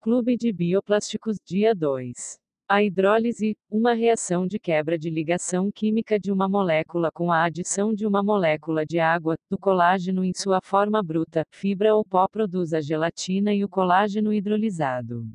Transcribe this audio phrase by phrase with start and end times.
[0.00, 2.38] Clube de Bioplásticos, dia 2.
[2.68, 7.92] A hidrólise, uma reação de quebra de ligação química de uma molécula com a adição
[7.92, 12.72] de uma molécula de água, do colágeno em sua forma bruta, fibra ou pó produz
[12.72, 15.26] a gelatina e o colágeno hidrolisado.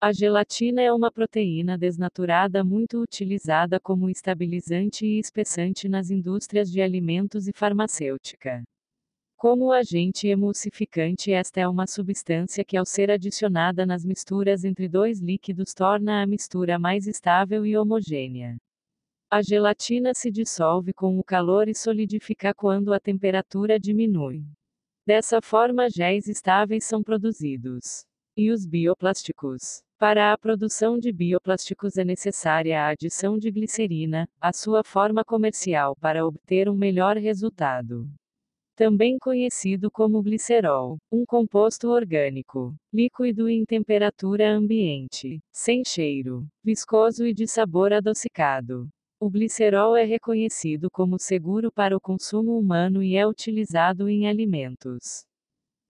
[0.00, 6.80] A gelatina é uma proteína desnaturada muito utilizada como estabilizante e espessante nas indústrias de
[6.80, 8.62] alimentos e farmacêutica.
[9.38, 15.20] Como agente emulsificante, esta é uma substância que, ao ser adicionada nas misturas entre dois
[15.20, 18.56] líquidos, torna a mistura mais estável e homogênea.
[19.30, 24.42] A gelatina se dissolve com o calor e solidifica quando a temperatura diminui.
[25.06, 28.06] Dessa forma, géis estáveis são produzidos.
[28.38, 29.82] E os bioplásticos?
[29.98, 35.94] Para a produção de bioplásticos é necessária a adição de glicerina, a sua forma comercial
[35.94, 38.08] para obter um melhor resultado
[38.76, 47.32] também conhecido como glicerol, um composto orgânico, líquido em temperatura ambiente, sem cheiro, viscoso e
[47.32, 48.86] de sabor adocicado.
[49.18, 55.24] O glicerol é reconhecido como seguro para o consumo humano e é utilizado em alimentos,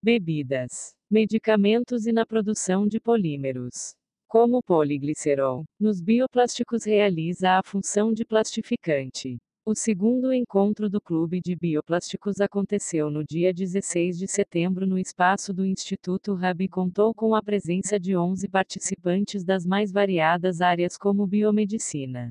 [0.00, 3.96] bebidas, medicamentos e na produção de polímeros.
[4.28, 11.40] Como o poliglicerol, nos bioplásticos realiza a função de plastificante, o segundo encontro do Clube
[11.44, 17.12] de Bioplásticos aconteceu no dia 16 de setembro no espaço do Instituto Hub e contou
[17.12, 22.30] com a presença de 11 participantes das mais variadas áreas como biomedicina,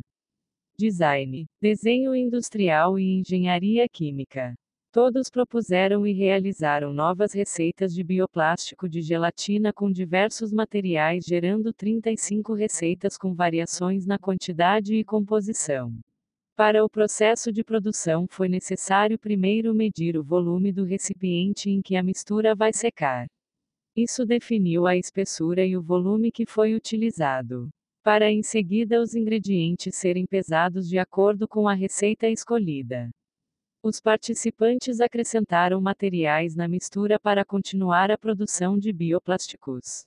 [0.80, 4.54] design, desenho industrial e engenharia química.
[4.90, 12.54] Todos propuseram e realizaram novas receitas de bioplástico de gelatina com diversos materiais, gerando 35
[12.54, 15.94] receitas com variações na quantidade e composição.
[16.56, 21.98] Para o processo de produção foi necessário primeiro medir o volume do recipiente em que
[21.98, 23.28] a mistura vai secar.
[23.94, 27.70] Isso definiu a espessura e o volume que foi utilizado.
[28.02, 33.10] Para em seguida os ingredientes serem pesados de acordo com a receita escolhida.
[33.84, 40.06] Os participantes acrescentaram materiais na mistura para continuar a produção de bioplásticos.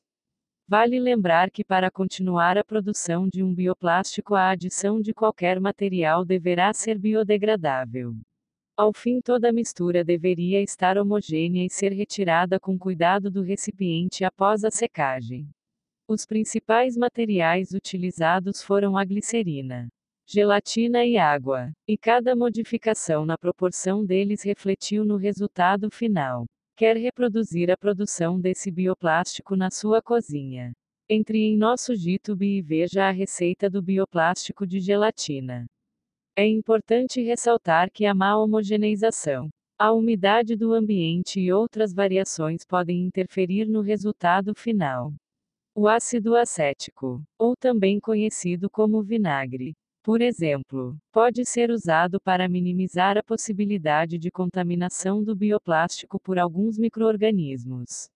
[0.70, 6.26] Vale lembrar que para continuar a produção de um bioplástico a adição de qualquer material
[6.26, 8.14] deverá ser biodegradável.
[8.76, 14.62] Ao fim toda mistura deveria estar homogênea e ser retirada com cuidado do recipiente após
[14.62, 15.48] a secagem.
[16.06, 19.88] Os principais materiais utilizados foram a glicerina,
[20.26, 26.44] gelatina e água, e cada modificação na proporção deles refletiu no resultado final.
[26.78, 30.72] Quer reproduzir a produção desse bioplástico na sua cozinha?
[31.08, 35.66] Entre em nosso YouTube e veja a receita do bioplástico de gelatina.
[36.36, 43.02] É importante ressaltar que a má homogeneização, a umidade do ambiente e outras variações podem
[43.02, 45.12] interferir no resultado final.
[45.74, 49.74] O ácido acético, ou também conhecido como vinagre,
[50.08, 56.78] por exemplo, pode ser usado para minimizar a possibilidade de contaminação do bioplástico por alguns
[56.78, 58.08] microorganismos.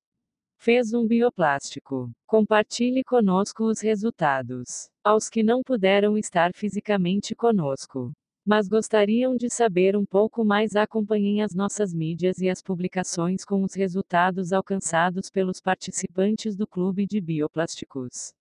[0.56, 2.10] Fez um bioplástico.
[2.26, 4.88] Compartilhe conosco os resultados.
[5.04, 8.10] Aos que não puderam estar fisicamente conosco,
[8.42, 13.62] mas gostariam de saber um pouco mais, acompanhem as nossas mídias e as publicações com
[13.62, 18.32] os resultados alcançados pelos participantes do Clube de Bioplásticos.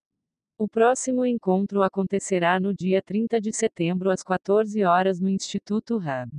[0.61, 6.29] O próximo encontro acontecerá no dia 30 de setembro às 14 horas no Instituto RAM.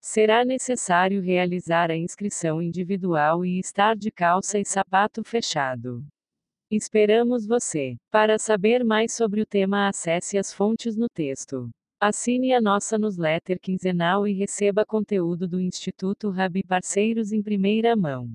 [0.00, 6.06] Será necessário realizar a inscrição individual e estar de calça e sapato fechado.
[6.70, 7.96] Esperamos você.
[8.12, 11.68] Para saber mais sobre o tema, acesse as fontes no texto.
[12.00, 18.30] Assine a nossa newsletter quinzenal e receba conteúdo do Instituto Rabi Parceiros em primeira mão.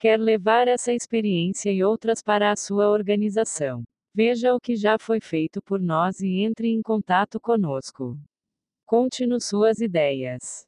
[0.00, 3.84] Quer levar essa experiência e outras para a sua organização?
[4.18, 8.18] Veja o que já foi feito por nós e entre em contato conosco.
[8.86, 10.66] Conte-nos suas ideias.